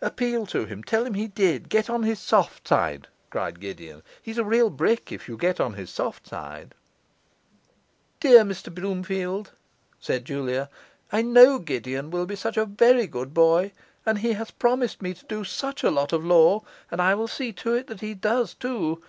'Appeal 0.00 0.46
to 0.46 0.64
him, 0.64 0.80
tell 0.84 1.04
him 1.04 1.14
he 1.14 1.26
did, 1.26 1.68
get 1.68 1.90
on 1.90 2.04
his 2.04 2.20
soft 2.20 2.68
side,' 2.68 3.08
cried 3.30 3.58
Gideon. 3.58 4.04
'He's 4.22 4.38
a 4.38 4.44
real 4.44 4.70
brick 4.70 5.10
if 5.10 5.26
you 5.28 5.36
get 5.36 5.58
on 5.58 5.72
his 5.72 5.90
soft 5.90 6.24
side.' 6.28 6.76
'Dear 8.20 8.44
Mr 8.44 8.72
Bloomfield,' 8.72 9.50
said 9.98 10.24
Julia, 10.24 10.70
'I 11.10 11.22
know 11.22 11.58
Gideon 11.58 12.12
will 12.12 12.26
be 12.26 12.36
such 12.36 12.56
a 12.56 12.64
very 12.64 13.08
good 13.08 13.34
boy, 13.34 13.72
and 14.06 14.18
he 14.18 14.34
has 14.34 14.52
promised 14.52 15.02
me 15.02 15.14
to 15.14 15.26
do 15.26 15.42
such 15.42 15.82
a 15.82 15.90
lot 15.90 16.12
of 16.12 16.24
law, 16.24 16.62
and 16.88 17.02
I 17.02 17.16
will 17.16 17.26
see 17.26 17.50
that 17.50 18.00
he 18.02 18.14
does 18.14 18.54
too. 18.54 19.02